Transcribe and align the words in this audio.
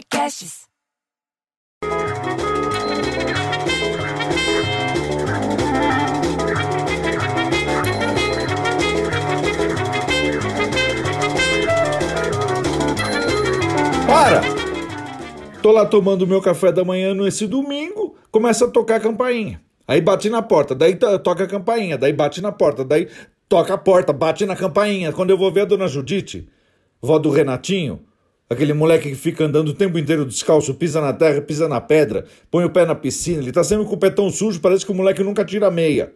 Podcasts. 0.00 0.66
Para! 14.06 14.40
Tô 15.62 15.72
lá 15.72 15.84
tomando 15.84 16.26
meu 16.26 16.40
café 16.40 16.72
da 16.72 16.84
manhã 16.84 17.14
nesse 17.14 17.46
domingo, 17.46 18.16
começa 18.30 18.64
a 18.64 18.68
tocar 18.70 18.96
a 18.96 19.00
campainha. 19.00 19.60
Aí 19.86 20.00
bate 20.00 20.30
na 20.30 20.40
porta, 20.40 20.74
daí 20.74 20.94
to- 20.94 21.18
toca 21.18 21.44
a 21.44 21.46
campainha, 21.46 21.98
daí 21.98 22.12
bate 22.12 22.40
na 22.40 22.52
porta, 22.52 22.84
daí 22.84 23.08
toca 23.48 23.74
a 23.74 23.78
porta, 23.78 24.12
bate 24.12 24.46
na 24.46 24.56
campainha. 24.56 25.12
Quando 25.12 25.30
eu 25.30 25.38
vou 25.38 25.50
ver 25.52 25.62
a 25.62 25.64
dona 25.64 25.88
Judite, 25.88 26.48
vó 27.02 27.18
do 27.18 27.30
Renatinho, 27.30 28.00
aquele 28.50 28.72
moleque 28.72 29.08
que 29.08 29.14
fica 29.14 29.44
andando 29.44 29.68
o 29.68 29.74
tempo 29.74 29.96
inteiro 29.96 30.26
descalço, 30.26 30.74
pisa 30.74 31.00
na 31.00 31.12
terra, 31.12 31.40
pisa 31.40 31.68
na 31.68 31.80
pedra, 31.80 32.24
põe 32.50 32.64
o 32.64 32.70
pé 32.70 32.84
na 32.84 32.96
piscina, 32.96 33.40
ele 33.40 33.52
tá 33.52 33.62
sempre 33.62 33.86
com 33.86 33.94
o 33.94 33.96
pé 33.96 34.10
tão 34.10 34.28
sujo, 34.28 34.60
parece 34.60 34.84
que 34.84 34.90
o 34.90 34.94
moleque 34.94 35.22
nunca 35.22 35.44
tira 35.44 35.68
a 35.68 35.70
meia. 35.70 36.12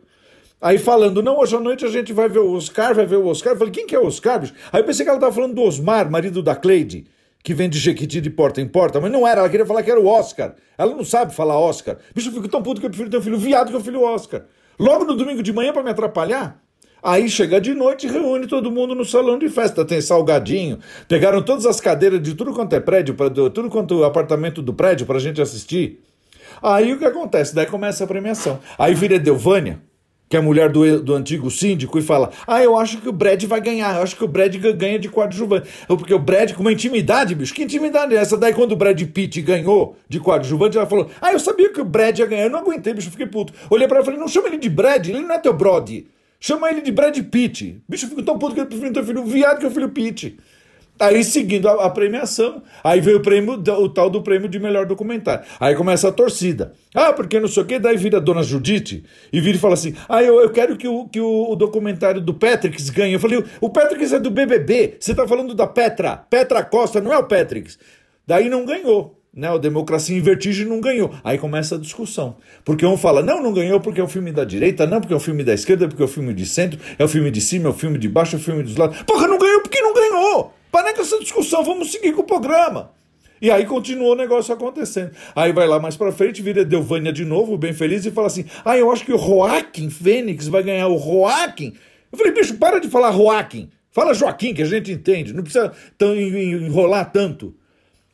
Aí 0.61 0.77
falando, 0.77 1.23
não, 1.23 1.39
hoje 1.39 1.55
à 1.55 1.61
noite 1.61 1.85
a 1.85 1.89
gente 1.89 2.13
vai 2.13 2.29
ver 2.29 2.41
o 2.41 2.53
Oscar, 2.55 2.95
vai 2.95 3.07
ver 3.07 3.17
o 3.17 3.27
Oscar. 3.27 3.53
Eu 3.53 3.59
falei, 3.59 3.73
quem 3.73 3.87
que 3.87 3.95
é 3.95 3.99
o 4.01 4.07
Oscar, 4.07 4.41
bicho? 4.41 4.55
Aí 4.73 4.81
eu 4.81 4.85
pensei 4.85 5.05
que 5.05 5.11
ela 5.11 5.21
tava 5.21 5.33
falando 5.33 5.55
do 5.55 5.63
Osmar, 5.63 6.11
marido 6.11 6.43
da 6.43 6.57
Cleide, 6.57 7.07
que 7.43 7.55
vende 7.55 7.79
Jequiti 7.79 8.21
de 8.21 8.31
porta 8.31 8.61
em 8.61 8.67
porta, 8.67 9.01
mas 9.01 9.13
não 9.13 9.29
era, 9.29 9.41
ela 9.41 9.49
queria 9.49 9.67
falar 9.67 9.83
que 9.83 9.91
era 9.91 10.01
o 10.01 10.07
Oscar. 10.07 10.55
Ela 10.77 10.95
não 10.95 11.05
sabe 11.05 11.35
falar 11.35 11.59
Oscar. 11.59 11.99
Bicho, 12.15 12.31
eu 12.31 12.33
fico 12.33 12.49
tão 12.49 12.63
puto 12.63 12.81
que 12.81 12.87
eu 12.87 12.91
prefiro 12.91 13.11
ter 13.11 13.19
um 13.19 13.23
filho 13.23 13.39
viado 13.39 13.71
que 13.71 13.77
o 13.77 13.81
filho 13.81 14.03
Oscar. 14.03 14.43
Logo 14.79 15.05
no 15.05 15.15
domingo 15.15 15.43
de 15.43 15.53
manhã 15.53 15.73
pra 15.73 15.83
me 15.83 15.91
atrapalhar. 15.91 16.64
Aí 17.05 17.29
chega 17.29 17.61
de 17.61 17.75
noite 17.75 18.07
e 18.07 18.11
reúne 18.11 18.47
todo 18.47 18.71
mundo 18.71 18.95
no 18.95 19.05
salão 19.05 19.39
de 19.39 19.47
festa. 19.51 19.85
Tem 19.85 20.01
salgadinho. 20.01 20.79
Pegaram 21.07 21.43
todas 21.43 21.67
as 21.67 21.79
cadeiras 21.79 22.23
de 22.23 22.35
tudo 22.35 22.55
quanto 22.55 22.73
é 22.73 22.81
prédio, 22.81 23.15
pra, 23.15 23.29
tudo 23.29 23.69
quanto 23.69 24.03
é 24.03 24.07
apartamento 24.07 24.63
do 24.63 24.73
prédio 24.73 25.05
pra 25.07 25.19
gente 25.19 25.43
assistir. 25.43 26.01
Aí 26.63 26.95
o 26.95 26.99
que 26.99 27.05
acontece? 27.05 27.55
Daí 27.55 27.67
começa 27.67 28.05
a 28.05 28.07
premiação. 28.07 28.59
Aí 28.79 28.95
vira 28.95 29.19
Delvânia, 29.19 29.81
que 30.31 30.37
é 30.37 30.39
a 30.39 30.43
mulher 30.43 30.71
do, 30.71 31.03
do 31.03 31.15
antigo 31.15 31.51
síndico, 31.51 31.99
e 31.99 32.03
fala: 32.03 32.31
Ah, 32.47 32.63
eu 32.63 32.75
acho 32.75 32.99
que 33.03 33.09
o 33.09 33.13
Brad 33.13 33.43
vai 33.45 33.61
ganhar, 33.61 33.97
eu 33.97 34.03
acho 34.03 34.17
que 34.17 34.25
o 34.25 34.29
Brad 34.29 34.57
ga- 34.57 34.73
ganha 34.73 34.99
de 34.99 35.11
coadjuvante. 35.11 35.69
Porque 35.87 36.15
o 36.15 36.19
Brad, 36.19 36.53
com 36.55 36.63
uma 36.63 36.73
intimidade, 36.73 37.35
bicho, 37.35 37.53
que 37.53 37.63
intimidade 37.65 38.15
é 38.17 38.19
essa? 38.19 38.39
Daí 38.39 38.55
quando 38.55 38.73
o 38.73 38.77
Brad 38.77 38.99
Pitt 39.03 39.43
ganhou 39.43 39.95
de 40.09 40.19
coadjuvante, 40.21 40.79
ela 40.79 40.87
falou: 40.87 41.11
Ah, 41.21 41.33
eu 41.35 41.39
sabia 41.39 41.71
que 41.71 41.83
o 41.83 41.85
Brad 41.85 42.19
ia 42.19 42.25
ganhar, 42.27 42.45
eu 42.45 42.51
não 42.51 42.61
aguentei, 42.61 42.95
bicho, 42.95 43.11
fiquei 43.11 43.27
puto. 43.27 43.53
Olhei 43.69 43.87
pra 43.87 43.99
ela 43.99 44.05
e 44.05 44.07
falei: 44.07 44.21
Não 44.21 44.29
chama 44.29 44.49
ele 44.49 44.57
de 44.57 44.71
Brad, 44.71 45.07
ele 45.07 45.21
não 45.21 45.35
é 45.35 45.39
teu 45.39 45.53
Brody. 45.53 46.07
Chama 46.47 46.69
ele 46.69 46.83
de 46.83 46.93
Brad 46.93 47.19
Pitt. 47.31 47.83
Bicho, 47.89 48.05
eu 48.05 48.11
fico 48.11 48.23
tão 48.23 48.39
puto 48.39 48.55
que 48.55 48.61
eu 48.61 48.67
prefiro 48.67 48.93
ter 48.93 49.03
filho 49.03 49.25
viado 49.25 49.61
que 49.61 49.65
o 49.65 49.71
filho 49.71 49.89
Pitt. 49.89 50.37
Aí, 51.01 51.25
seguindo 51.25 51.67
a, 51.67 51.87
a 51.87 51.89
premiação, 51.89 52.63
aí 52.85 53.01
veio 53.01 53.17
o 53.17 53.23
prêmio, 53.23 53.55
o 53.55 53.89
tal 53.89 54.11
do 54.11 54.23
prêmio 54.23 54.47
de 54.47 54.59
melhor 54.59 54.85
documentário. 54.85 55.43
Aí 55.59 55.75
começa 55.75 56.11
a 56.11 56.13
torcida. 56.13 56.75
Ah, 56.95 57.15
porque 57.15 57.41
não 57.41 57.49
sei 57.49 57.63
o 57.63 57.67
quê, 57.67 57.79
daí 57.79 57.97
vira 57.97 58.19
a 58.19 58.21
dona 58.21 58.43
Judite 58.43 59.07
e 59.33 59.41
vira 59.41 59.57
e 59.57 59.59
fala 59.59 59.73
assim: 59.73 59.95
Ah, 60.07 60.23
eu, 60.23 60.39
eu 60.39 60.51
quero 60.51 60.77
que, 60.77 60.87
o, 60.87 61.09
que 61.09 61.19
o, 61.19 61.53
o 61.53 61.57
documentário 61.57 62.21
do 62.21 62.35
Patricks 62.35 62.91
ganhe. 62.91 63.15
Eu 63.15 63.21
falei: 63.21 63.43
O 63.59 63.71
Patricks 63.71 64.13
é 64.13 64.21
do 64.21 64.31
BBB, 64.31 64.99
você 65.01 65.15
tá 65.15 65.27
falando 65.27 65.55
da 65.55 65.67
Petra, 65.67 66.15
Petra 66.29 66.63
Costa, 66.63 67.01
não 67.01 67.11
é 67.11 67.17
o 67.17 67.25
Patricks. 67.25 67.79
Daí 68.27 68.51
não 68.51 68.67
ganhou. 68.67 69.19
Né, 69.37 69.51
o 69.51 69.59
Democracia 69.59 70.17
em 70.17 70.21
Vertigem 70.21 70.65
não 70.65 70.81
ganhou. 70.81 71.13
Aí 71.25 71.39
começa 71.39 71.75
a 71.75 71.79
discussão. 71.79 72.37
Porque 72.65 72.87
um 72.87 72.97
fala, 72.97 73.21
não, 73.21 73.43
não 73.43 73.53
ganhou 73.53 73.81
porque 73.81 74.01
é 74.01 74.05
um 74.05 74.09
filme 74.09 74.31
da 74.31 74.45
direita, 74.45 74.87
não, 74.87 75.01
porque 75.01 75.13
é 75.13 75.17
um 75.17 75.21
filme 75.21 75.43
da 75.43 75.53
esquerda, 75.53 75.89
porque 75.89 76.03
é 76.03 76.07
um 76.07 76.09
filme 76.09 76.33
de 76.33 76.47
centro, 76.47 76.79
é 76.97 77.05
um 77.05 77.09
filme 77.09 77.31
de 77.33 77.41
cima, 77.41 77.67
é 77.69 77.71
um 77.71 77.75
filme 77.75 77.99
de 77.99 78.09
baixo, 78.09 78.37
é 78.37 78.39
um 78.39 78.43
filme 78.43 78.63
dos 78.63 78.77
lados. 78.77 79.03
Porra, 79.03 79.27
não 79.27 79.37
ganhou 79.39 79.61
porque 79.61 79.81
não 79.81 79.93
ganhou! 79.93 80.53
Para 80.71 80.93
com 80.95 81.01
essa 81.03 81.19
discussão, 81.19 81.65
vamos 81.65 81.91
seguir 81.91 82.13
com 82.13 82.21
o 82.23 82.25
programa. 82.25 82.93
E 83.43 83.51
aí 83.51 83.67
continuou 83.67 84.13
o 84.13 84.17
negócio 84.17 84.55
acontecendo. 84.55 85.11
Aí 85.35 85.53
vai 85.53 85.67
lá 85.67 85.81
mais 85.81 85.97
pra 85.97 86.13
frente, 86.13 86.41
vira 86.41 86.65
Delvânia 86.65 87.13
de 87.13 87.25
novo, 87.25 87.59
bem 87.59 87.73
feliz, 87.73 88.07
e 88.07 88.11
fala 88.13 88.29
assim: 88.29 88.45
Ah, 88.65 88.79
eu 88.79 88.91
acho 88.91 89.05
que 89.05 89.13
o 89.13 89.19
Joaquim 89.19 89.91
Fênix 89.91 90.47
vai 90.47 90.63
ganhar 90.63 90.87
o 90.89 90.97
Joaquim. 90.99 91.75
Eu 92.11 92.17
falei, 92.17 92.33
bicho, 92.33 92.55
para 92.55 92.79
de 92.79 92.89
falar 92.89 93.11
Joaquim. 93.13 93.69
Fala 93.91 94.15
Joaquim, 94.15 94.55
que 94.55 94.63
a 94.63 94.67
gente 94.67 94.93
entende. 94.93 95.33
Não 95.35 95.43
precisa 95.43 95.73
tão 95.99 96.15
en- 96.15 96.29
en- 96.37 96.67
enrolar 96.67 97.11
tanto. 97.13 97.55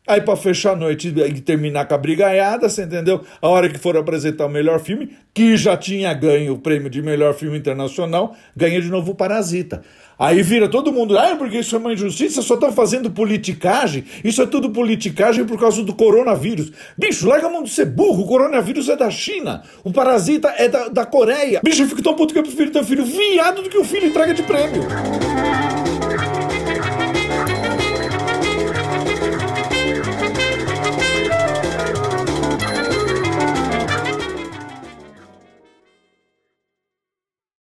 Aí, 0.07 0.21
pra 0.21 0.35
fechar 0.35 0.73
a 0.73 0.77
noite 0.77 1.09
e 1.09 1.41
terminar 1.41 1.87
com 1.87 1.95
a 1.95 1.99
brigaiada, 1.99 2.69
você 2.69 2.83
entendeu? 2.83 3.23
A 3.41 3.49
hora 3.49 3.69
que 3.69 3.79
for 3.79 3.97
apresentar 3.97 4.47
o 4.47 4.49
melhor 4.49 4.81
filme, 4.81 5.11
que 5.33 5.57
já 5.57 5.77
tinha 5.77 6.13
ganho 6.15 6.55
o 6.55 6.59
prêmio 6.59 6.91
de 6.91 7.03
melhor 7.03 7.35
filme 7.35 7.59
internacional, 7.59 8.35
ganha 8.57 8.81
de 8.81 8.89
novo 8.89 9.13
o 9.13 9.15
Parasita. 9.15 9.83
Aí 10.19 10.43
vira 10.43 10.69
todo 10.69 10.93
mundo, 10.93 11.19
ah, 11.19 11.37
porque 11.37 11.59
isso 11.59 11.75
é 11.75 11.79
uma 11.79 11.93
injustiça, 11.93 12.43
só 12.43 12.55
estão 12.55 12.73
fazendo 12.73 13.11
politicagem, 13.11 14.05
isso 14.25 14.43
é 14.43 14.47
tudo 14.47 14.71
politicagem 14.71 15.47
por 15.47 15.59
causa 15.59 15.83
do 15.83 15.95
coronavírus. 15.95 16.73
Bicho, 16.99 17.29
larga 17.29 17.47
a 17.47 17.51
mão 17.51 17.63
de 17.63 17.71
ser 17.71 17.87
burro, 17.87 18.25
o 18.25 18.27
coronavírus 18.27 18.89
é 18.89 18.97
da 18.97 19.11
China, 19.11 19.63
o 19.85 19.93
Parasita 19.93 20.53
é 20.59 20.69
da, 20.69 20.89
da 20.89 21.07
Coreia. 21.07 21.61
Bicho, 21.63 21.83
eu 21.83 21.89
fico 21.89 22.03
tão 22.03 22.15
puto 22.15 22.35
que 22.35 22.39
eu 22.39 22.43
prefiro 22.43 22.71
ter 22.71 22.81
um 22.81 22.85
filho 22.85 23.05
viado 23.05 23.63
do 23.63 23.71
que 23.71 23.79
um 23.79 23.85
filho 23.85 24.09
entrega 24.09 24.35
de 24.35 24.43
prêmio. 24.43 24.83